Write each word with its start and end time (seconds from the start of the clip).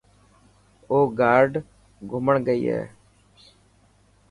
او 0.89 0.97
گارڊ 1.19 1.51
گھمڻ 2.11 2.35
گئي 2.47 2.61
هي. 2.73 2.81